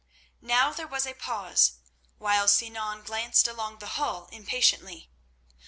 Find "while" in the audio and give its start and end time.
2.17-2.47